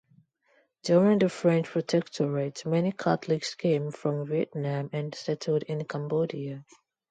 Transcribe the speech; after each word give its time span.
During 0.81 1.19
the 1.19 1.29
French 1.29 1.67
Protectorate, 1.67 2.65
many 2.65 2.91
Catholics 2.91 3.53
came 3.53 3.91
from 3.91 4.25
Vietnam 4.25 4.89
and 4.91 5.13
settled 5.13 5.61
in 5.61 5.85
Cambodia. 5.85 6.65